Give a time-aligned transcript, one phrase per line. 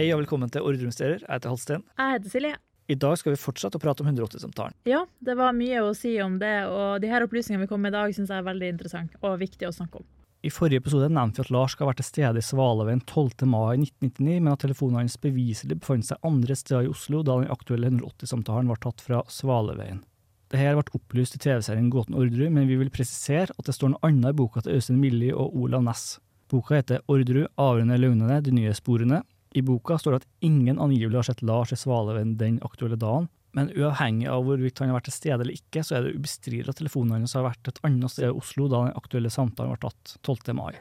[0.00, 1.18] Hei og velkommen til Ordremsteder.
[1.20, 1.82] Jeg heter Halsten.
[1.98, 2.54] Jeg heter Silje.
[2.88, 4.72] I dag skal vi fortsette å prate om 180-samtalen.
[4.88, 7.92] Ja, det var mye å si om det, og de her opplysningene vi kom med
[7.92, 10.06] i dag, syns jeg er veldig interessant og viktig å snakke om.
[10.40, 13.44] I forrige episode nevnte vi at Lars skal ha vært til stede i Svaleveien 12.
[13.44, 17.52] mai 1999, men at telefonen hans beviselig befant seg andre steder i Oslo da den
[17.52, 20.00] aktuelle 180-samtalen var tatt fra Svaleveien.
[20.48, 24.08] Dette ble opplyst i TV-serien Gåten Orderud, men vi vil presisere at det står noe
[24.08, 26.14] annet i boka til Øystein Millie og Olav Næss.
[26.48, 29.20] Boka heter Orderud, avgjørende løgnene, de nye sporene.
[29.50, 33.26] I boka står det at ingen angivelig har sett Lars i Svaleveien den aktuelle dagen,
[33.58, 36.70] men uavhengig av hvorvidt han har vært til stede eller ikke, så er det ubestridelig
[36.70, 39.88] at telefonen hans har vært et annet sted i Oslo da den aktuelle samtalen ble
[39.88, 40.54] tatt 12.
[40.54, 40.74] mai.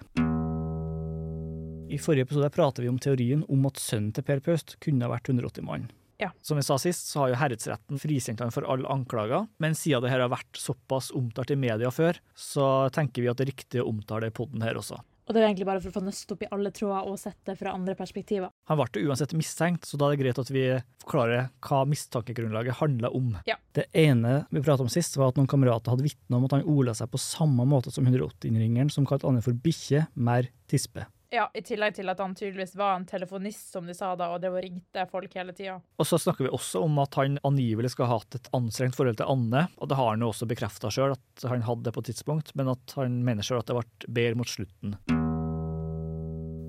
[1.90, 5.10] I forrige episode pratet vi om teorien om at sønnen til Per Paust kunne ha
[5.16, 5.90] vært 180-mann.
[6.22, 6.30] Ja.
[6.46, 10.04] Som vi sa sist, så har jo herredsretten frikjent han for alle anklager, men siden
[10.04, 13.56] det her har vært såpass omtalt i media før, så tenker vi at det er
[13.56, 15.00] riktig å omtale det i podden her også.
[15.30, 17.38] Og det var egentlig bare for å få nøst opp i alle tråder og sett
[17.46, 18.50] det fra andre perspektiver.
[18.66, 20.64] Han ble uansett mistenkt, så da er det greit at vi
[21.04, 23.36] forklarer hva mistankegrunnlaget handler om.
[23.46, 23.60] Ja.
[23.78, 26.66] Det ene vi pratet om sist, var at noen kamerater hadde vitna om at han
[26.66, 31.06] ola seg på samme måte som 180-ringeren, som kalte andre for bikkje, mer tispe.
[31.30, 34.42] Ja, I tillegg til at han tydeligvis var en telefonist, som de sa da, og
[34.42, 35.78] det var ringte folk hele tida.
[36.02, 39.22] Og så snakker vi også om at han angivelig skal ha hatt et anstrengt forhold
[39.22, 42.02] til Anne, og det har han jo også bekrefta sjøl at han hadde det på
[42.02, 44.98] et tidspunkt, men at han mener sjøl at det ble bedre mot slutten.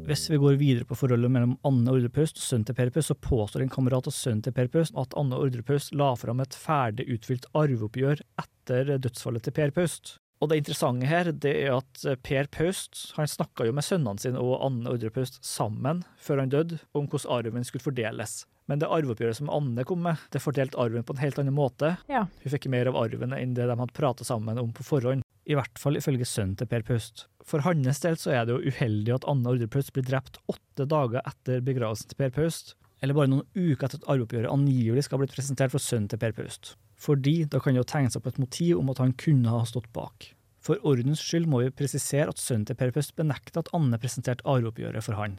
[0.09, 3.15] Hvis vi går videre på forholdet mellom Anne Ordrepaust og sønnen til Per Paus, så
[3.15, 7.07] påstår en kamerat av sønnen til Per Paus at Anne Ordrepaust la fram et ferdig
[7.15, 10.17] utfylt arveoppgjør etter dødsfallet til Per Paust.
[10.41, 14.41] Og det interessante her det er at Per Paust han snakka jo med sønnene sine
[14.41, 18.41] og Anne Ordre Paust sammen før han døde, om hvordan arven skulle fordeles.
[18.71, 21.97] Men det arveoppgjøret som Anne kom med, det fordelte arven på en helt annen måte.
[22.11, 22.29] Ja.
[22.43, 25.27] Hun fikk mer av arven enn det de hadde prata sammen om på forhånd.
[25.51, 27.25] I hvert fall ifølge sønnen til Per Paust.
[27.43, 31.25] For hans del så er det jo uheldig at Anne Ordrepaust blir drept åtte dager
[31.27, 35.25] etter begravelsen til Per Paust, eller bare noen uker etter at arveoppgjøret angivelig skal ha
[35.25, 36.77] blitt presentert for sønnen til Per Paust.
[37.01, 39.65] Fordi da kan det jo tegne seg på et motiv om at han kunne ha
[39.67, 40.29] stått bak.
[40.61, 44.47] For ordens skyld må vi presisere at sønnen til Per Paust benekter at Anne presenterte
[44.47, 45.39] arveoppgjøret for han.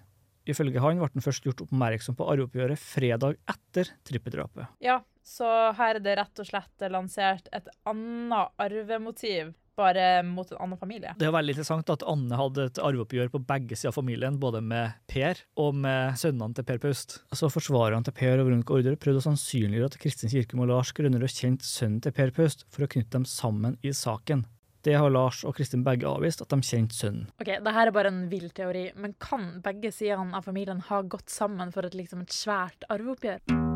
[0.49, 4.73] Ifølge han ble han først gjort oppmerksom på arveoppgjøret fredag etter trippedrapet.
[4.83, 5.47] Ja, så
[5.77, 11.15] her er det rett og slett lansert et annet arvemotiv, bare mot en annen familie.
[11.19, 14.63] Det er veldig interessant at Anne hadde et arveoppgjør på begge sider av familien, både
[14.65, 17.19] med Per og med sønnene til Per Paust.
[17.35, 20.93] Så forsvarerne til Per og Veronica Order prøvde å sannsynliggjøre at Kristin Kirkem og Lars
[20.97, 24.45] Grønnerød kjente sønnen til Per Paust for å knytte dem sammen i saken.
[24.81, 27.27] Det har Lars og Kristin begge avvist, at de kjente sønnen.
[27.37, 31.03] Ok, det her er bare en vill teori, men kan begge sidene av familien ha
[31.05, 33.70] gått sammen for et, liksom, et svært arveoppgjør?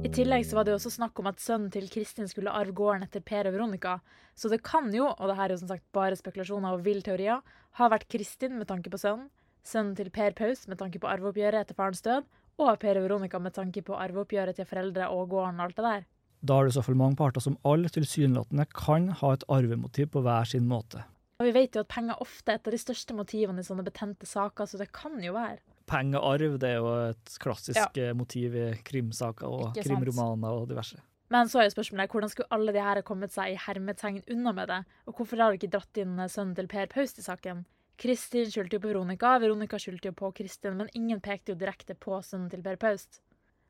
[0.00, 2.72] I tillegg så var det jo også snakk om at sønnen til Kristin skulle arve
[2.72, 3.98] gården etter Per og Veronica,
[4.32, 7.02] så det kan jo, og det her er jo som sagt bare spekulasjoner og vill
[7.04, 7.42] teorier,
[7.76, 9.28] ha vært Kristin med tanke på sønnen,
[9.60, 12.24] sønnen til Per Paus med tanke på arveoppgjøret etter farens død,
[12.64, 15.86] og Per og Veronica med tanke på arveoppgjøret til foreldre og gården og alt det
[15.90, 16.08] der.
[16.40, 20.14] Da er det i så fall mange parter som alle tilsynelatende kan ha et arvemotiv
[20.14, 21.04] på hver sin måte.
[21.40, 23.84] Og vi vet jo at penger ofte er et av de største motivene i sånne
[23.84, 25.60] betente saker, så det kan jo være.
[25.90, 28.10] Penger og arv det er jo et klassisk Ja.
[28.10, 31.00] eh, motiv i krimsaker og Ikke krimromaner og diverse.
[31.30, 34.52] Men så er jo spørsmålet hvordan skulle alle de her kommet seg i hermetegn unna
[34.52, 34.80] med det?
[35.06, 37.64] Og hvorfor har de ikke dratt inn sønnen til Per Paust i saken?
[38.00, 41.94] Kristin skyldte jo på Veronica, Veronica skyldte jo på Kristin, men ingen pekte jo direkte
[41.94, 43.20] på sønnen til Per Paust.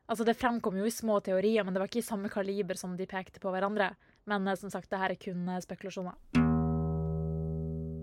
[0.09, 2.95] Altså, Det fremkom jo i små teorier, men det var ikke i samme kaliber som
[2.97, 3.95] de pekte på hverandre.
[4.25, 6.50] Men eh, som sagt, det her er kun eh, spekulasjoner.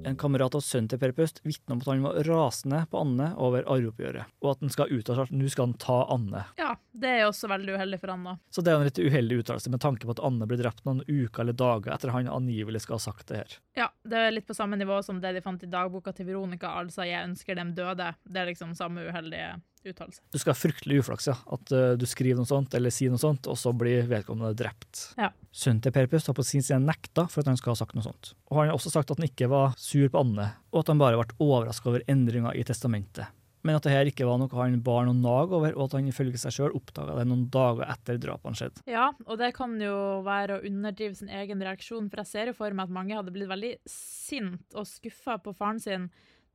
[0.08, 3.26] En kamerat av sønnen til Per Pøst vitner om at han var rasende på Anne
[3.36, 6.46] over arveoppgjøret, og at han skal uttale at nå skal han ta Anne.
[6.56, 8.38] Ja, det er også veldig uheldig for Anne.
[8.48, 11.02] Så det er en litt uheldig uttalelse med tanke på at Anne ble drept noen
[11.04, 13.58] uker eller dager etter han angivelig skal ha sagt det her.
[13.76, 16.72] Ja, det er litt på samme nivå som det de fant i dagboka til Veronica,
[16.80, 18.14] altså 'jeg ønsker dem døde'.
[18.24, 20.22] Det er liksom samme uheldige uttalelse.
[20.32, 21.36] Du skal ha fryktelig uflaks, ja.
[21.54, 25.08] At uh, du skriver noe sånt eller sier noe sånt, og så blir vedkommende drept.
[25.20, 25.30] Ja.
[25.54, 27.96] Sønnen til Per Paust har på sin side nekta for at han skal ha sagt
[27.98, 28.34] noe sånt.
[28.50, 31.02] Og han har også sagt at han ikke var sur på Anne, og at han
[31.02, 33.30] bare ble overraska over endringer i testamentet.
[33.66, 36.08] Men at det her ikke var noe han bar noen nag over, og at han
[36.10, 38.84] ifølge seg sjøl oppdaga det noen dager etter drapene skjedde.
[38.88, 42.58] Ja, og det kan jo være å underdrive sin egen reaksjon, for jeg ser jo
[42.58, 46.08] for meg at mange hadde blitt veldig sint og skuffa på faren sin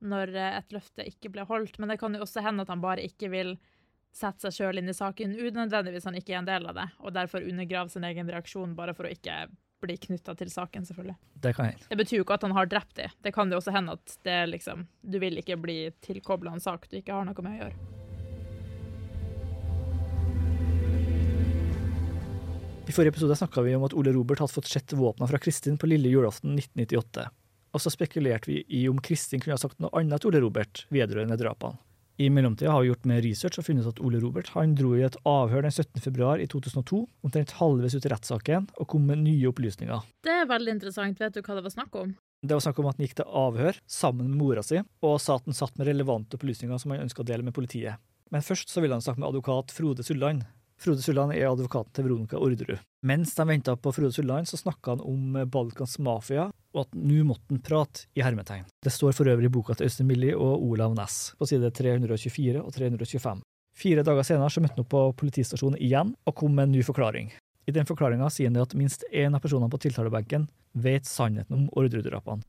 [0.03, 2.83] når eh, et løfte ikke ble holdt, men det kan jo også hende at han
[2.83, 3.55] bare ikke vil
[4.13, 7.15] sette seg sjøl inn i saken, unødvendigvis han ikke er en del av det, og
[7.15, 9.47] derfor undergrave sin egen reaksjon bare for å ikke
[9.83, 11.17] bli knytta til saken, selvfølgelig.
[11.43, 11.89] Det kan hende.
[11.89, 13.17] Det betyr jo ikke at han har drept dem.
[13.25, 16.87] Det kan jo også hende at det liksom, du vil ikke bli tilkobla en sak
[16.91, 17.81] du ikke har noe med å gjøre.
[22.83, 25.79] I forrige episode snakka vi om at Ole Robert hadde fått sett våpna fra Kristin
[25.79, 27.29] på lille julaften 1998.
[27.73, 30.85] Og så spekulerte vi i om Kristin kunne ha sagt noe annet til Ole Robert
[30.93, 31.79] vedrørende drapene.
[32.21, 35.01] I mellomtida har vi gjort mer research og funnet at Ole Robert han dro i
[35.01, 35.97] et avhør den 17.
[36.03, 40.05] februar i 2002, omtrent halvveis ut i rettssaken, og kom med nye opplysninger.
[40.21, 41.17] Det er veldig interessant.
[41.17, 42.13] Vet du hva det var snakk om?
[42.43, 45.39] Det var snakk om at han gikk til avhør sammen med mora si, og sa
[45.39, 47.97] at han satt med relevante opplysninger som han ønska å dele med politiet.
[48.29, 50.45] Men først så ville han snakke med advokat Frode Sulland.
[50.83, 52.81] Frode Sulland er advokaten til Veronica Orderud.
[53.07, 57.23] Mens de venta på Frode Sulland, så snakka han om Balkans mafia, og at nå
[57.27, 58.65] måtte han prate i hermetegn.
[58.83, 62.59] Det står for øvrig i boka til Øystein Millie og Olav Næss, på side 324
[62.59, 63.45] og 325.
[63.79, 66.83] Fire dager senere så møtte han opp på politistasjonen igjen og kom med en ny
[66.85, 67.31] forklaring.
[67.63, 70.49] I den forklaringa sier han at minst én av personene på tiltalebenken
[70.83, 72.43] vet sannheten om Orderud-drapene.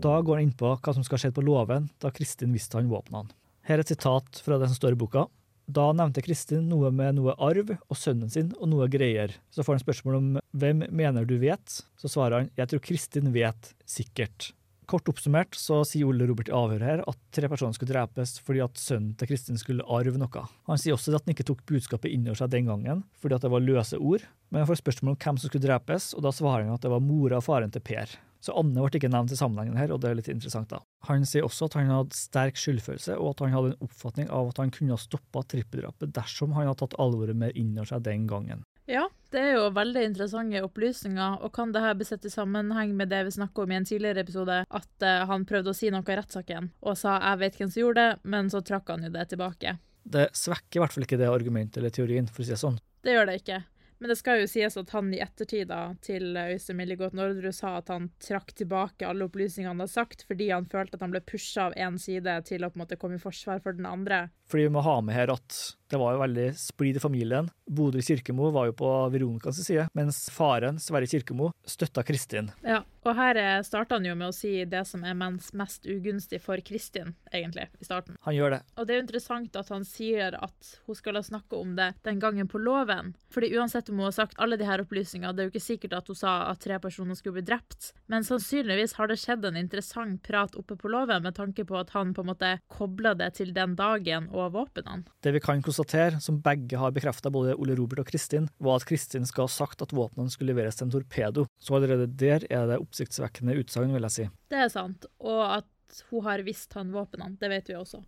[0.00, 2.88] Da går han inn på hva som skal skje på låven da Kristin visste han
[2.88, 3.32] våpnene.
[3.64, 5.28] Her er et sitat fra det som står i boka.
[5.64, 9.32] Da nevnte Kristin noe med noe arv og sønnen sin og noe greier.
[9.54, 11.80] Så får han spørsmål om hvem mener du vet?
[11.96, 14.52] Så svarer han jeg tror Kristin vet sikkert.
[14.84, 18.60] Kort oppsummert så sier Ole Robert i avhøret her at tre personer skulle drepes fordi
[18.60, 20.44] at sønnen til Kristin skulle arve noe.
[20.68, 23.46] Han sier også at han ikke tok budskapet inn over seg den gangen fordi at
[23.46, 26.34] det var løse ord, men han får spørsmål om hvem som skulle drepes, og da
[26.36, 28.12] svarer han at det var mora og faren til Per.
[28.44, 30.68] Så Anne ble ikke nevnt i sammenhengen her, og det er litt interessant.
[30.68, 30.82] da.
[31.08, 34.50] Han sier også at han hadde sterk skyldfølelse, og at han hadde en oppfatning av
[34.52, 38.04] at han kunne ha stoppa trippeldrapet dersom han hadde tatt alvoret mer inn over seg
[38.04, 38.66] den gangen.
[38.84, 42.92] Ja, det er jo veldig interessante opplysninger, og kan det her bli sett i sammenheng
[42.98, 45.88] med det vi snakka om i en tidligere episode, at uh, han prøvde å si
[45.94, 49.08] noe i rettssaken og sa 'jeg vet hvem som gjorde det', men så trakk han
[49.08, 49.78] jo det tilbake.
[50.04, 52.76] Det svekker i hvert fall ikke det argumentet eller teorien, for å si det sånn.
[53.00, 53.64] Det gjør det ikke.
[53.98, 55.70] Men det skal jo sies at han i ettertid
[56.04, 60.50] til Øystein Milligård Nordrud sa at han trakk tilbake alle opplysningene han hadde sagt, fordi
[60.50, 63.20] han følte at han ble pusha av én side til å på en måte komme
[63.20, 64.26] i forsvar for den andre.
[64.50, 65.60] Fordi vi må ha med her at
[65.94, 67.50] det var jo veldig splid i familien.
[67.70, 72.50] Bodil Kirkemo var jo på Veronicas side, mens faren, Sverre Kirkemo, støtta Kristin.
[72.66, 76.60] Ja, og her starta han jo med å si det som er mest ugunstig for
[76.64, 78.16] Kristin, egentlig, i starten.
[78.26, 78.60] Han gjør det.
[78.74, 82.18] Og det er jo interessant at han sier at hun skal snakke om det den
[82.22, 83.12] gangen på loven.
[83.34, 85.98] Fordi uansett om hun har sagt alle de her opplysningene, det er jo ikke sikkert
[86.00, 89.60] at hun sa at tre personer skulle bli drept, men sannsynligvis har det skjedd en
[89.60, 93.34] interessant prat oppe på loven med tanke på at han på en måte kobla det
[93.38, 95.04] til den dagen og våpnene.
[95.22, 95.83] Det vi kan konstatere,
[96.24, 99.82] som begge har bekrefta, både Ole Robert og Kristin, var at Kristin skal ha sagt
[99.82, 101.46] at våpnene skulle leveres til en torpedo.
[101.58, 104.28] Så allerede der er det oppsiktsvekkende utsagn, vil jeg si.
[104.50, 108.04] Det er sant, og at hun har visst han våpnene, det vet vi også.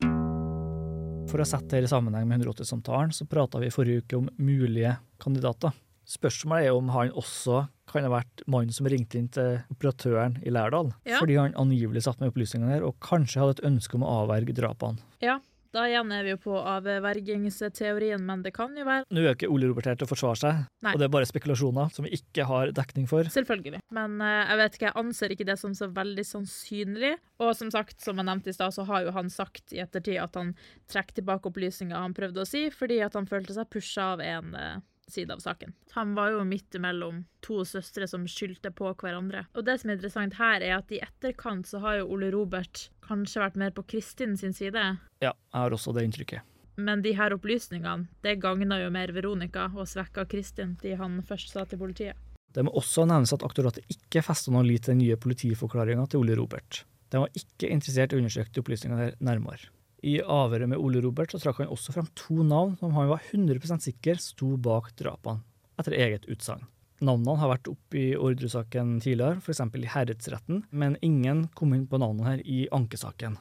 [1.26, 4.94] For å sette det i sammenheng med 180-samtalen, så prata vi forrige uke om mulige
[5.22, 5.74] kandidater.
[6.06, 10.52] Spørsmålet er om han også kan ha vært mannen som ringte inn til operatøren i
[10.54, 11.18] Lærdal, ja.
[11.18, 14.54] fordi han angivelig satt med opplysningene her og kanskje hadde et ønske om å avverge
[14.54, 15.02] drapene.
[15.24, 15.40] Ja,
[15.76, 19.34] da igjen er vi jo på avvergingsteorien, men det kan jo være Nå er jo
[19.36, 20.94] ikke Ole Robert her til å forsvare seg, Nei.
[20.94, 23.28] og det er bare spekulasjoner som vi ikke har dekning for.
[23.32, 23.82] Selvfølgelig.
[23.94, 27.14] Men uh, jeg vet ikke, jeg anser ikke det som så veldig sannsynlig.
[27.42, 30.20] Og som sagt, som jeg nevnte i stad, så har jo han sagt i ettertid
[30.22, 30.54] at han
[30.90, 34.54] trekker tilbake opplysninger han prøvde å si, fordi at han følte seg pusha av en
[34.56, 34.76] uh,
[35.10, 35.72] side av saken.
[35.96, 39.46] Han var jo midt imellom to søstre som skyldte på hverandre.
[39.54, 42.88] Og det som er interessant her, er at i etterkant så har jo Ole Robert
[43.06, 44.84] kanskje vært mer på Kristin sin side.
[45.22, 46.52] Ja, jeg har også det inntrykket.
[46.76, 51.54] Men de her opplysningene det gagna jo mer Veronica og svekka Kristin, de han først
[51.54, 52.18] sa til politiet.
[52.52, 56.22] Det må også nevnes at aktoratet ikke festa noen lit til den nye politiforklaringa til
[56.22, 56.84] Ole Robert.
[57.12, 59.70] De var ikke interessert i å undersøke de opplysningene nærmere.
[60.06, 63.24] I avhøret med Ole Robert så trakk han også fram to navn som han var
[63.32, 65.42] 100 sikker sto bak drapene,
[65.80, 66.62] etter eget utsagn.
[67.02, 69.60] Navnene har vært oppe i ordresaken tidligere, f.eks.
[69.60, 73.36] i herredsretten, men ingen kom inn på navnene her i ankesaken.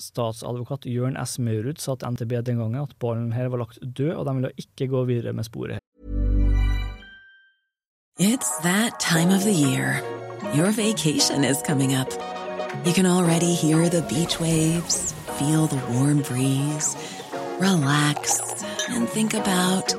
[0.00, 1.36] Statsadvokat Jørn S.
[1.42, 4.52] Maurud sa til NTB den gangen at ballen her var lagt død, og de ville
[4.64, 5.82] ikke gå videre med sporet.
[8.18, 10.00] It's that time of the year.
[10.54, 12.08] Your vacation is coming up.
[12.86, 16.94] You can already hear the beach waves, feel the warm breeze,
[17.58, 18.40] relax,
[18.88, 19.94] and think about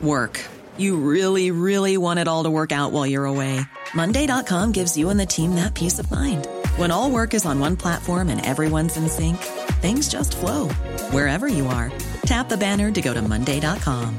[0.00, 0.40] work.
[0.76, 3.60] You really, really want it all to work out while you're away.
[3.94, 6.46] Monday.com gives you and the team that peace of mind.
[6.76, 9.36] When all work is on one platform and everyone's in sync,
[9.82, 10.68] things just flow
[11.10, 11.92] wherever you are.
[12.24, 14.18] Tap the banner to go to Monday.com.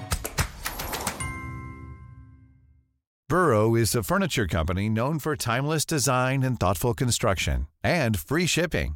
[3.34, 8.96] Burrow is a furniture company known for timeless design and thoughtful construction and free shipping,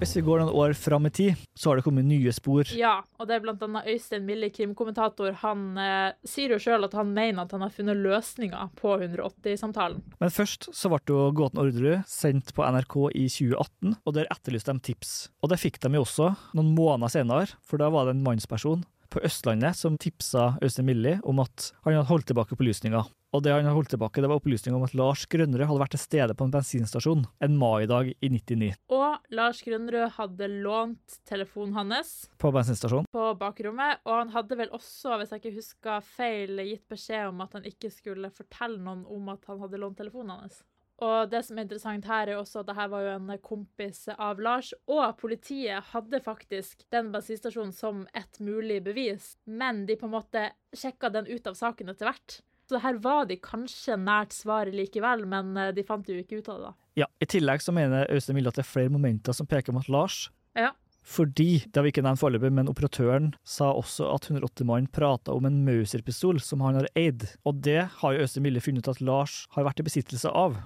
[0.00, 2.66] Hvis vi går noen år fram i tid, så har det kommet nye spor.
[2.74, 5.30] Ja, og det er blant annet Øystein Millie, krimkommentator.
[5.44, 10.02] Han eh, sier jo sjøl at han mener at han har funnet løsninger på 180-samtalen.
[10.18, 14.74] Men først så ble jo Gåten Orderud sendt på NRK i 2018, og der etterlyste
[14.74, 15.14] de tips.
[15.40, 18.82] Og det fikk de jo også noen måneder senere, for da var det en mannsperson
[19.14, 23.06] på Østlandet som tipsa Øystein Millie om at han hadde holdt tilbake opplysninger.
[23.34, 26.02] Og det han holdt tilbake, det var opplysninger om at Lars Grønnerød hadde vært til
[26.04, 28.68] stede på en bensinstasjon en maidag i 99.
[28.94, 33.08] Og Lars Grønnerød hadde lånt telefonen hans På bensinstasjonen.
[33.10, 37.42] på bakrommet, og han hadde vel også, hvis jeg ikke husker feil, gitt beskjed om
[37.42, 40.62] at han ikke skulle fortelle noen om at han hadde lånt telefonen hans.
[41.02, 44.38] Og det som er interessant her, er også at dette var jo en kompis av
[44.38, 50.14] Lars, og politiet hadde faktisk den bensinstasjonen som et mulig bevis, men de på en
[50.20, 52.42] måte sjekka den ut av saken etter hvert.
[52.70, 56.48] Så her var de kanskje nært svaret likevel, men eh, de fant jo ikke ut
[56.48, 56.72] av det, da.
[57.04, 59.88] Ja, I tillegg så mener Øystein Mille at det er flere momenter som peker mot
[59.90, 60.28] Lars.
[60.56, 60.70] Ja.
[61.04, 65.44] Fordi, det har vi ikke nevnt foreløpig, men operatøren sa også at 180-mannen prata om
[65.44, 69.02] en Mauser-pistol som han har eid, og det har jo Øystein Mille funnet ut at
[69.04, 70.56] Lars har vært i besittelse av.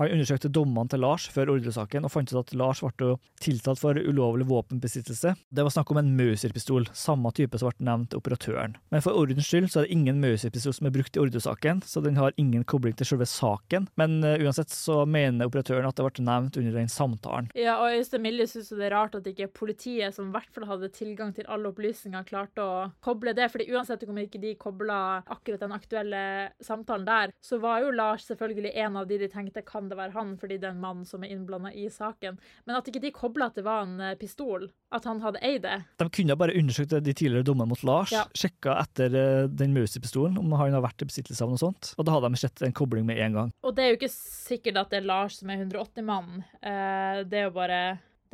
[0.00, 3.94] Han undersøkte dommene til Lars før ordresaken og fant ut at Lars ble tiltalt for
[3.94, 5.34] ulovlig våpenbesittelse.
[5.54, 8.74] Det var snakk om en Mauser-pistol, samme type som ble nevnt operatøren.
[8.90, 12.02] Men for ordens skyld så er det ingen Mauser-pistol som er brukt i ordresaken, så
[12.02, 13.86] den har ingen kobling til selve saken.
[14.00, 17.52] Men uh, uansett så mener operatøren at det ble nevnt under den samtalen.
[17.54, 20.66] Ja, og Øystein Milje syns det er rart at ikke politiet, som i hvert fall
[20.72, 22.74] hadde tilgang til alle opplysninger, klarte å
[23.04, 23.46] koble det.
[23.52, 26.24] fordi uansett om ikke de kobla akkurat den aktuelle
[26.64, 30.14] samtalen der, så var jo Lars selvfølgelig en av de de tenkte kan det være
[30.16, 32.38] han, fordi det er en mann som er innblanda i saken.
[32.66, 35.62] Men at ikke de kobla at det var en eh, pistol, at han hadde eid
[35.64, 35.76] det.
[36.00, 38.24] De kunne bare undersøkt de tidligere dommene mot Lars, Ja.
[38.36, 42.06] sjekka etter uh, den Mauser-pistolen, om han har vært i besittelse av noe sånt, og
[42.06, 43.52] da hadde de sett en kobling med en gang.
[43.64, 46.44] Og det er jo ikke sikkert at det er Lars som er 180-mannen.
[46.62, 47.80] Eh, det er jo bare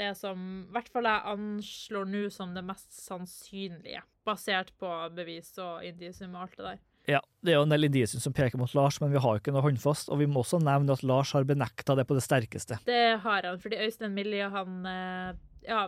[0.00, 0.38] det som
[0.68, 6.36] i hvert fall jeg anslår nå som det mest sannsynlige, basert på bevis og indisium
[6.36, 6.80] og alt det der.
[7.08, 9.40] Ja, Det er jo en del indisier som peker mot Lars, men vi har jo
[9.40, 10.10] ikke noe håndfast.
[10.12, 12.80] Og vi må også nevne at Lars har benekta det på det sterkeste.
[12.86, 15.86] Det har han, fordi Øystein Millie han eh, ja,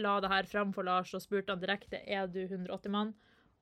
[0.00, 3.12] la det her fram for Lars og spurte han direkte er du 180-mann,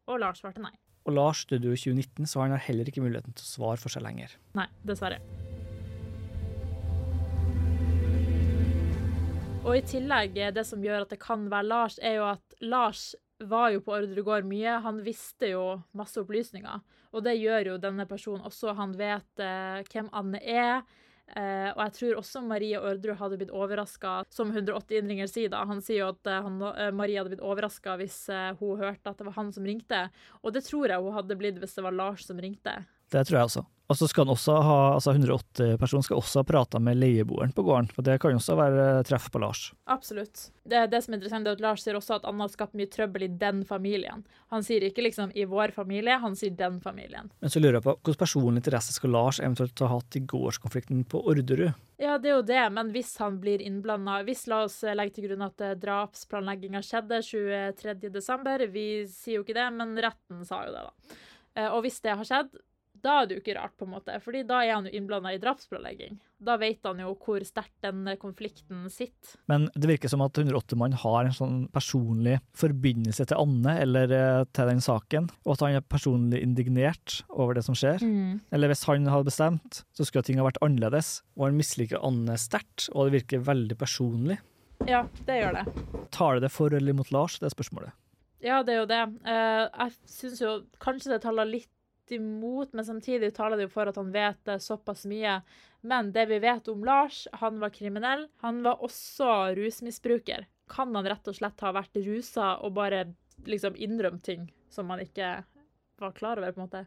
[0.07, 0.73] og Lars svarte nei.
[1.05, 3.83] Og Lars døde jo i 2019, så han har heller ikke muligheten til å svare
[3.83, 4.39] for seg lenger.
[4.57, 5.19] Nei, dessverre.
[9.65, 12.57] Og i tillegg, eh, det som gjør at det kan være Lars, er jo at
[12.61, 14.79] Lars var jo på Ordregård mye.
[14.85, 15.65] Han visste jo
[15.97, 16.83] masse opplysninger.
[17.15, 18.75] Og det gjør jo denne personen også.
[18.79, 20.85] Han vet eh, hvem Anne er.
[21.25, 25.63] Eh, og jeg tror også Marie Orderud hadde blitt overraska, som 180-innringer sier da.
[25.69, 29.11] Han sier jo at eh, han, eh, Marie hadde blitt overraska hvis eh, hun hørte
[29.11, 30.07] at det var han som ringte.
[30.43, 32.77] Og det tror jeg hun hadde blitt hvis det var Lars som ringte.
[33.15, 33.65] Det tror jeg også.
[33.85, 37.51] Og så skal han også ha, altså 180 personer skal også ha prata med leieboeren
[37.53, 39.67] på gården, for det kan jo også være treff på Lars.
[39.93, 40.47] Absolutt.
[40.65, 42.89] Det, det som er interessant, er at Lars sier også at Anna har skapt mye
[42.89, 44.25] trøbbel i den familien.
[44.55, 47.29] Han sier ikke liksom 'i vår familie', han sier 'den familien'.
[47.45, 51.05] Men så lurer jeg på hvilken personlig interesse skal Lars eventuelt ha hatt i gårdskonflikten
[51.05, 51.75] på Orderud?
[52.01, 55.29] Ja, det er jo det, men hvis han blir innblanda Hvis la oss legge til
[55.29, 60.73] grunn at eh, drapsplanlegginga skjedde 23.12., vi sier jo ikke det, men retten sa jo
[60.73, 61.17] det, da.
[61.57, 62.57] Eh, Og hvis det har skjedd,
[63.05, 65.35] da er det jo ikke rart, på en måte, fordi da er han jo innblanda
[65.35, 66.17] i drapsplanlegging.
[66.45, 69.37] Da vet han jo hvor sterkt den konflikten sitter.
[69.51, 74.45] Men det virker som at 180-mannen har en sånn personlig forbindelse til Anne eller eh,
[74.57, 78.01] til den saken, og at han er personlig indignert over det som skjer.
[78.55, 82.39] Eller hvis han hadde bestemt, så skulle ting ha vært annerledes, og han misliker Anne
[82.41, 84.41] sterkt, og det virker veldig personlig.
[84.89, 85.67] Ja, det gjør det.
[86.13, 87.39] Tar det det for eller imot Lars?
[87.41, 87.95] Det er spørsmålet.
[88.45, 89.05] Ja, det er jo det.
[89.25, 91.71] Eh, jeg syns jo kanskje det taler litt
[92.13, 95.39] imot, men samtidig taler det jo for at han vet såpass mye.
[95.81, 98.27] Men det vi vet om Lars, han var kriminell.
[98.45, 100.47] Han var også rusmisbruker.
[100.69, 103.07] Kan han rett og slett ha vært rusa og bare
[103.49, 105.37] liksom innrømt ting som han ikke
[106.01, 106.85] var klar over, på en måte?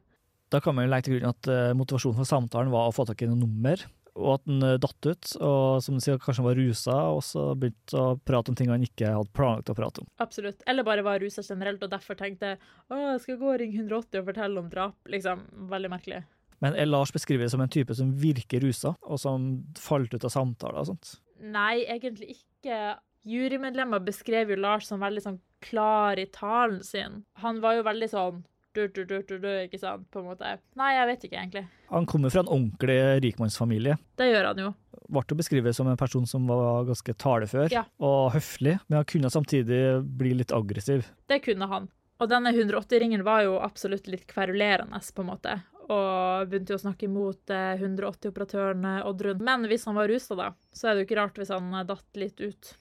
[0.52, 3.06] Da kan man jo legge til grunn at eh, motivasjonen for samtalen var å få
[3.08, 3.82] tak i noe nummer,
[4.18, 7.22] og at han eh, datt ut, og som du sier, kanskje han var rusa, og
[7.26, 10.10] så begynte å prate om ting han ikke hadde planlagt å prate om.
[10.24, 10.64] Absolutt.
[10.70, 12.56] Eller bare var rusa generelt og derfor tenkte
[12.90, 14.98] å, jeg skal gå og ringe 180 og fortelle om drap.
[15.12, 16.24] Liksom, Veldig merkelig.
[16.64, 20.34] Men er Lars beskrevet som en type som virker rusa, og som falt ut av
[20.34, 21.18] samtaler og sånt?
[21.38, 22.98] Nei, egentlig ikke.
[23.28, 27.22] Jurymedlemmer beskrev jo Lars som veldig sånn klar i talen sin.
[27.44, 28.42] Han var jo veldig sånn
[28.78, 30.54] du, du, du, du, du, ikke sant, på en måte.
[30.80, 31.64] Nei, jeg vet ikke, egentlig.
[31.90, 33.98] Han kommer fra en ordentlig rikmannsfamilie.
[34.20, 34.72] Det gjør han jo.
[35.08, 37.86] Ble beskrevet som en person som var ganske talefør Ja.
[38.04, 39.82] og høflig, men han kunne samtidig
[40.20, 41.08] bli litt aggressiv.
[41.32, 41.88] Det kunne han.
[42.20, 45.54] Og denne 180-ringen var jo absolutt litt kverulerende, på en måte.
[45.88, 49.40] Og begynte jo å snakke imot eh, 180-operatøren eh, Oddrun.
[49.48, 51.86] Men hvis han var rusa, da, så er det jo ikke rart hvis han eh,
[51.88, 52.74] datt litt ut.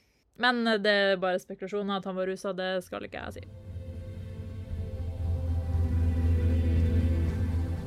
[0.43, 3.76] Men eh, det er bare spekulasjoner at han var rusa, det skal ikke jeg si.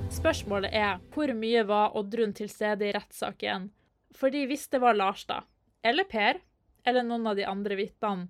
[0.10, 3.70] Spørsmålet er hvor mye var Oddrun til stede i rettssaken?
[4.18, 5.44] Fordi hvis det var Lars, da,
[5.86, 6.40] eller Per,
[6.90, 8.26] eller noen av de andre vitnene,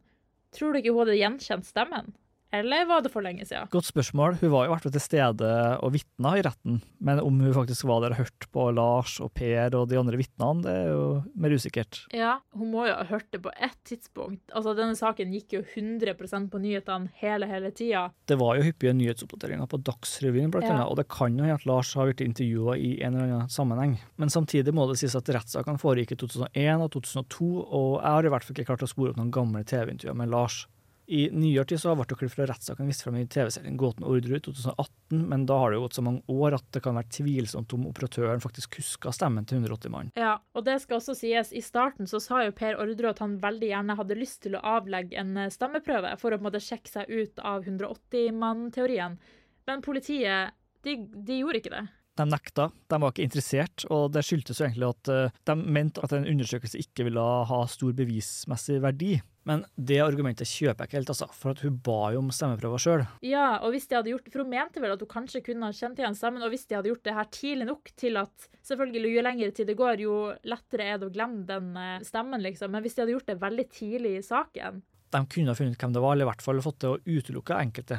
[0.55, 2.11] tror du ikke hun hadde gjenkjent stemmen?
[2.51, 3.67] Eller var det for lenge siden?
[3.69, 4.39] Godt spørsmål.
[4.41, 5.49] Hun var jo hvert fall til stede
[5.85, 9.29] og vitna i retten, men om hun faktisk var der og hørte på Lars og
[9.37, 11.03] Per og de andre vitnene, det er jo
[11.37, 11.99] mer usikkert.
[12.15, 14.41] Ja, hun må jo ha hørt det på ett tidspunkt.
[14.55, 18.07] Altså, denne saken gikk jo 100% på nyhetene hele, hele tida.
[18.25, 20.73] Det var jo hyppige nyhetsoppdateringer på Dagsrevyen, blant Ja.
[20.73, 23.49] annet, og det kan jo hende at Lars har blitt intervjua i en eller annen
[23.53, 23.99] sammenheng.
[24.17, 28.25] Men samtidig må det sies at rettssakene foregikk i 2001 og 2002, og jeg har
[28.25, 30.65] i hvert fall ikke klart å spore opp noen gamle TV-intervjuer med Lars.
[31.09, 34.43] I nyere tid så ble klipp fra rettssaken vist frem i TV-serien Gåten Orderud i
[34.45, 37.73] 2018, men da har det jo gått så mange år at det kan være tvilsomt
[37.73, 40.11] om operatøren faktisk huska stemmen til 180 mann.
[40.19, 43.39] Ja, og det skal også sies, i starten så sa jo Per Ordre at han
[43.41, 46.61] veldig gjerne hadde lyst til å avlegge en eh, stemmeprøve for å på en måte
[46.61, 49.17] sjekke seg ut av 180-mann-teorien.
[49.65, 50.53] Men politiet,
[50.85, 51.87] de, de gjorde ikke det.
[52.19, 56.03] De nekta, de var ikke interessert, og det skyldtes jo egentlig at eh, de mente
[56.03, 59.13] at en undersøkelse ikke ville ha stor bevismessig verdi.
[59.49, 62.83] Men det argumentet kjøper jeg ikke helt, altså, for at hun ba jo om stemmeprøver
[62.83, 63.05] sjøl.
[63.25, 65.75] Ja, og hvis de hadde gjort For hun mente vel at hun kanskje kunne ha
[65.75, 69.15] kjent igjen stemmen, og hvis de hadde gjort det her tidlig nok til at Selvfølgelig,
[69.15, 72.69] jo lengre tid det går, jo lettere er det å glemme den eh, stemmen, liksom.
[72.75, 74.83] Men hvis de hadde gjort det veldig tidlig i saken
[75.15, 77.57] De kunne ha funnet hvem det var, eller i hvert fall fått til å utelukke
[77.57, 77.97] enkelte.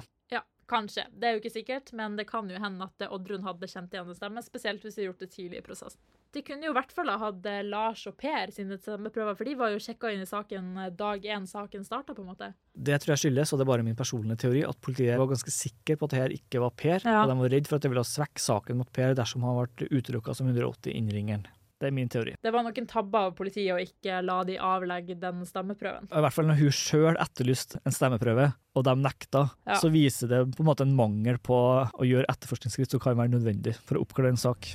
[0.71, 1.03] Kanskje.
[1.19, 4.07] Det er jo ikke sikkert, men det kan jo hende at Oddrun hadde kjent igjen
[4.13, 5.99] en stemme, spesielt hvis de hadde gjort det tidlig i prosessen.
[6.31, 9.49] De kunne jo i hvert fall ha hatt eh, Lars og Per sine stemmeprøver, for
[9.51, 12.53] de var jo sjekka inn i saken eh, dag én saken starta, på en måte.
[12.71, 15.51] Det tror jeg skyldes, og det er bare min personlige teori, at politiet var ganske
[15.57, 17.25] sikker på at det her ikke var Per, Ja.
[17.25, 19.91] og de var redd for at det ville svekke saken mot Per dersom han ble
[19.91, 21.49] utelukka som 180 innringeren.
[21.81, 22.35] Det er min teori.
[22.45, 26.11] Det var nok en tabbe av politiet å ikke la de avlegge den stemmeprøven.
[26.13, 29.79] I hvert fall når hun sjøl etterlyste en stemmeprøve, og de nekta, Ja.
[29.81, 31.57] så viser det på en måte en mangel på
[31.89, 34.75] å gjøre etterforskningsskritt som kan være nødvendig for å oppklare en sak.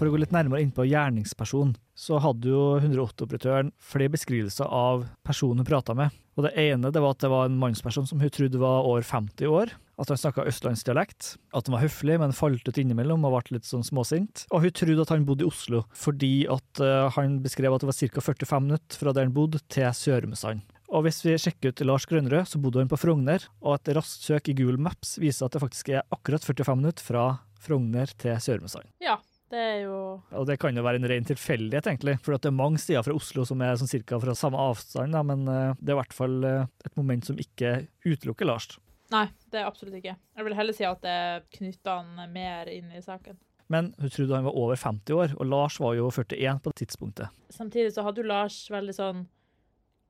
[0.00, 5.04] For å gå litt nærmere inn på gjerningsperson, så hadde jo 108-operatøren flere beskrivelser av
[5.28, 6.08] personen hun prata med.
[6.38, 9.02] Og Det ene det var at det var en mannsperson som hun trodde var over
[9.04, 9.74] 50 år.
[10.00, 11.34] At han snakka østlandsdialekt.
[11.52, 14.46] At han var høflig, men falt ut innimellom og ble litt sånn småsint.
[14.48, 17.90] Og hun trodde at han bodde i Oslo, fordi at eh, han beskrev at det
[17.90, 18.24] var ca.
[18.32, 20.64] 45 minutter fra der han bodde, til Sørumsand.
[20.90, 24.24] Og hvis vi sjekker ut Lars Grønnerød, så bodde han på Frogner, og et raskt
[24.26, 27.26] søk i Google Maps viser at det faktisk er akkurat 45 minutter fra
[27.62, 28.90] Frogner til Sørumsand.
[29.04, 29.94] Ja, det er jo
[30.34, 33.14] Og det kan jo være en ren tilfeldighet, egentlig, for det er mange steder fra
[33.14, 36.16] Oslo som er sånn cirka fra samme avstand, da, men eh, det er i hvert
[36.16, 38.72] fall eh, et moment som ikke utelukker Lars.
[39.10, 40.16] Nei, det er absolutt ikke.
[40.36, 41.20] Jeg vil heller si at det
[41.56, 43.38] knytter han mer inn i saken.
[43.70, 46.80] Men hun trodde han var over 50 år, og Lars var jo 41 på det
[46.82, 47.36] tidspunktet.
[47.54, 49.28] Samtidig så hadde jo Lars veldig sånn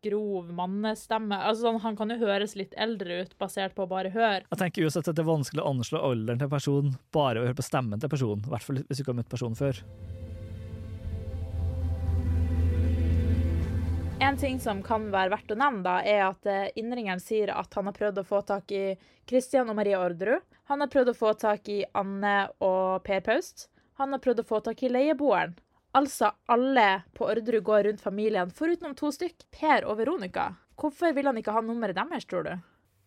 [0.04, 1.36] grov mannestemme.
[1.36, 4.46] Altså sånn, Han kan jo høres litt eldre ut basert på å bare høre.
[4.48, 7.44] Jeg tenker uansett at det er vanskelig å anslå alderen til en person bare ved
[7.44, 8.46] å høre på stemmen til personen.
[8.46, 9.82] I hvert fall hvis du ikke har møtt personen før.
[14.22, 17.72] En ting som kan være verdt å nevne, da, er at eh, innringeren sier at
[17.72, 18.82] han har prøvd å få tak i
[19.24, 20.44] Christian og Maria Orderud.
[20.68, 23.70] Han har prøvd å få tak i Anne og Per Paust.
[23.96, 25.56] Han har prøvd å få tak i leieboeren.
[25.96, 30.50] Altså alle på Orderud går rundt familien, forutenom to stykk, Per og Veronica.
[30.76, 32.54] Hvorfor vil han ikke ha nummeret deres, tror du?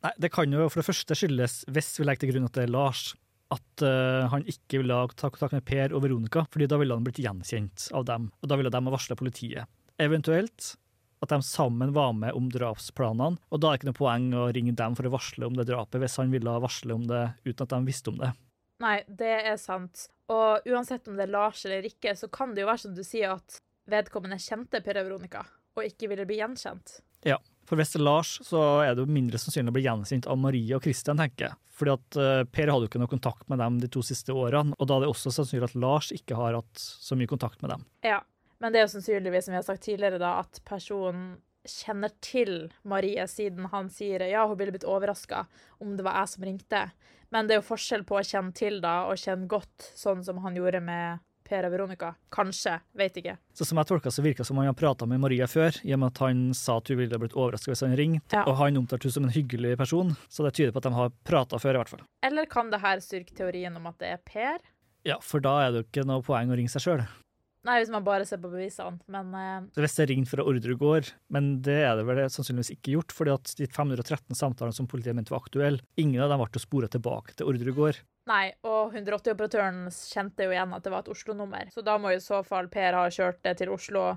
[0.04, 2.66] Nei, Det kan jo for det første skyldes, hvis vi legger til grunn at det
[2.66, 3.12] er Lars,
[3.54, 7.06] at uh, han ikke ville ta kontakt med Per og Veronica, fordi da ville han
[7.06, 9.70] blitt gjenkjent av dem, og da ville de ha varsla politiet.
[10.02, 10.74] Eventuelt
[11.24, 14.48] at de sammen var med om drapsplanene, og da er det ikke noe poeng å
[14.56, 17.64] ringe dem for å varsle om det drapet, hvis han ville varsle om det uten
[17.66, 18.34] at de visste om det.
[18.84, 20.08] Nei, det er sant.
[20.34, 23.04] Og uansett om det er Lars eller ikke, så kan det jo være som du
[23.06, 23.60] sier, at
[23.90, 25.44] vedkommende kjente Per Veronica,
[25.78, 27.00] og ikke ville bli gjenkjent.
[27.28, 30.28] Ja, for hvis det er Lars, så er det jo mindre sannsynlig å bli gjenkjent
[30.32, 31.60] av Marie og Christian, tenker jeg.
[31.74, 34.76] Fordi at eh, Per hadde jo ikke noe kontakt med dem de to siste årene,
[34.78, 37.74] og da er det også sannsynlig at Lars ikke har hatt så mye kontakt med
[37.74, 37.88] dem.
[38.06, 38.20] Ja,
[38.64, 41.34] men det er jo sannsynligvis, som vi har sagt tidligere, da, at personen
[41.68, 45.46] kjenner til Marie, siden han sier ja, hun ville blitt overraska
[45.84, 46.82] om det var jeg som ringte.
[47.32, 50.42] Men det er jo forskjell på å kjenne til da, og kjenne godt, sånn som
[50.44, 52.14] han gjorde med Per og Veronica.
[52.32, 53.34] Kanskje, vet ikke.
[53.58, 56.00] Så som jeg tolka så virka som han har prata med Maria før, i og
[56.04, 58.46] med at han sa at hun ville blitt overraska hvis han ringte, Ja.
[58.48, 61.12] og han omtalte henne som en hyggelig person, så det tyder på at de har
[61.28, 62.06] prata før, i hvert fall.
[62.24, 64.60] Eller kan det her styrke teorien om at det er Per?
[65.04, 67.04] Ja, for da er det jo ikke noe poeng å ringe seg sjøl.
[67.64, 70.80] Nei, hvis man bare ser på bevisene, men eh, Hvis det er ringt fra Orderud
[70.82, 74.90] gård, men det er det vel sannsynligvis ikke gjort, fordi at de 513 samtalene som
[74.92, 78.02] politiet mente var aktuelle, ingen av dem ble spora tilbake til Orderud gård.
[78.28, 81.72] Nei, og 180-operatøren kjente jo igjen at det var et Oslo-nummer.
[81.72, 84.14] Så da må i så fall Per ha kjørt det til Oslo,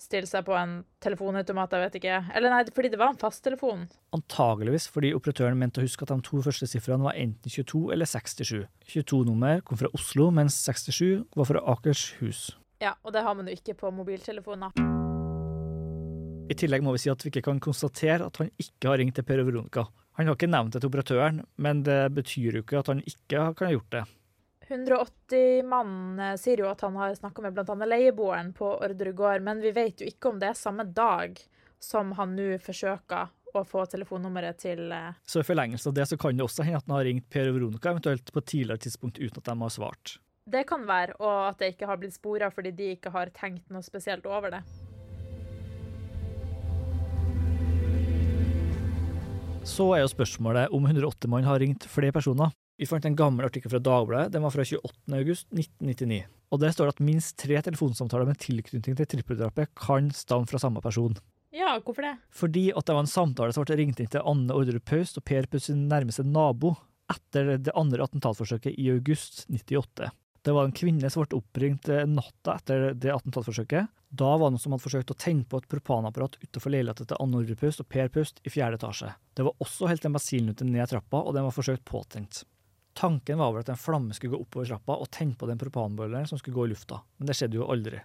[0.00, 2.20] stille seg på en telefonautomat, jeg vet ikke.
[2.36, 3.84] Eller nei, fordi det var en fasttelefon.
[4.16, 8.08] Antageligvis fordi operatøren mente å huske at de to første sifrene var enten 22 eller
[8.08, 8.64] 67.
[8.92, 12.50] 22-nummer kom fra Oslo, mens 67 var fra Akershus.
[12.80, 14.72] Ja, og det har man jo ikke på mobiltelefoner.
[16.50, 19.14] I tillegg må vi si at vi ikke kan konstatere at han ikke har ringt
[19.18, 19.84] til Per og Veronica.
[20.18, 23.44] Han har ikke nevnt det til operatøren, men det betyr jo ikke at han ikke
[23.54, 24.02] kan ha gjort det.
[24.70, 27.74] 180 mann eh, sier jo at han har snakka med bl.a.
[27.90, 31.38] leieboeren på Orderud gård, men vi vet jo ikke om det er samme dag
[31.82, 36.18] som han nå forsøker å få telefonnummeret til eh, Så i forlengelse av det så
[36.20, 38.84] kan det også hende at han har ringt Per og Veronica, eventuelt på et tidligere
[38.86, 40.18] tidspunkt uten at de har svart.
[40.50, 43.68] Det kan være, og at det ikke har blitt spora fordi de ikke har tenkt
[43.70, 44.62] noe spesielt over det.
[49.68, 52.50] Så er jo spørsmålet om 108-mann har ringt flere personer.
[52.80, 55.18] Vi fant en gammel artikkel fra Dagbladet, den var fra 28.
[55.20, 56.22] august 1999.
[56.50, 60.58] Og Der står det at minst tre telefonsamtaler med tilknytning til trippeldrapet kan stamme fra
[60.58, 61.14] samme person.
[61.54, 62.16] Ja, hvorfor det?
[62.34, 65.26] Fordi at det var en samtale som ble ringt inn til Anne Orderud Paust og
[65.28, 66.74] Per Paust sin nærmeste nabo
[67.10, 70.10] etter det andre attentatforsøket i august 98.
[70.42, 73.90] Det var en kvinne som ble oppringt eh, natta etter det attentatforsøket.
[74.08, 77.20] Da var det noen som hadde forsøkt å tenne på et propanapparat utenfor leiligheten til
[77.20, 79.12] Anne Orrepust og Per Pust i fjerde etasje.
[79.36, 82.42] Det var også helt en basilnute ned trappa, og den var forsøkt påtent.
[82.96, 86.26] Tanken var vel at en flamme skulle gå oppover trappa og tenne på den propanboileren
[86.26, 88.00] som skulle gå i lufta, men det skjedde jo aldri.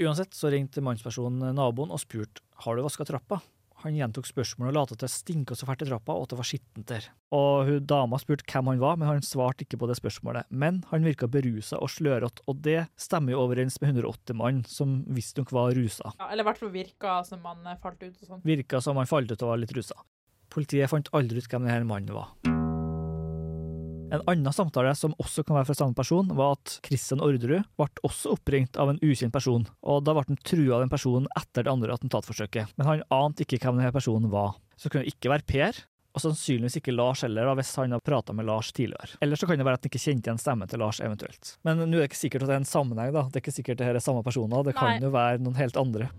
[0.00, 3.38] Uansett så ringte mannspersonen naboen og spurte har du vaska trappa.
[3.80, 6.38] Han gjentok spørsmålet og lot til å stinke så fælt i trappa og at det
[6.40, 7.08] var skittent der.
[7.36, 10.50] Og hun dama spurte hvem han var, men han svarte ikke på det spørsmålet.
[10.50, 15.54] Men han virka berusa og slørete, og det stemmer jo overens med 108-mannen, som visstnok
[15.56, 16.12] var rusa.
[16.18, 18.46] Ja, eller i hvert fall virka som eh, falt ut og sånn.
[18.46, 19.96] Virka som han falt ut og var litt rusa.
[20.50, 22.34] Politiet fant aldri ut hvem denne mannen var.
[24.10, 27.86] En annen samtale som også kan være fra samme person, var at Christian Orderud ble
[28.06, 31.66] også oppringt av en ukjent person, og da ble han trua av den personen etter
[31.66, 32.74] det andre attentatforsøket.
[32.74, 34.58] Men han ante ikke hvem denne personen var.
[34.74, 35.78] Så det kunne ikke være Per,
[36.10, 39.14] og sannsynligvis ikke Lars heller, da, hvis han har prata med Lars tidligere.
[39.22, 41.54] Eller så kan det være at han ikke kjente igjen stemmen til Lars, eventuelt.
[41.62, 43.28] Men nå er det ikke sikkert at det er en sammenheng, da.
[43.30, 45.06] Det er ikke sikkert det her er samme personer, det kan Nei.
[45.06, 46.10] jo være noen helt andre.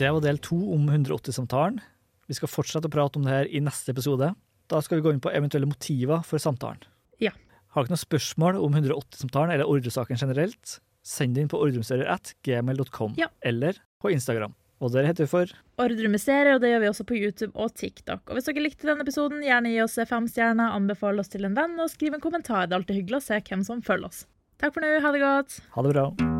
[0.00, 1.82] Det var del to om 180-samtalen.
[2.30, 4.30] Vi skal fortsette å prate om det her i neste episode.
[4.70, 6.84] Da skal vi gå inn på eventuelle motiver for samtalen.
[7.18, 7.32] Ja.
[7.74, 13.28] Har dere noen spørsmål om 180-samtalen eller ordresaken generelt, send det inn på ordremysterier.gmail.com Ja.
[13.42, 14.54] eller på Instagram.
[14.80, 15.50] Og der heter vi for
[15.82, 18.22] Ordremysterier, og det gjør vi også på YouTube og TikTok.
[18.30, 21.56] Og hvis dere likte denne episoden, gjerne gi oss fem stjerner, anbefal oss til en
[21.58, 22.64] venn, og skriv en kommentar.
[22.66, 24.24] Det er alltid hyggelig å se hvem som følger oss.
[24.60, 25.60] Takk for nå, ha det godt!
[25.76, 26.39] Ha det bra.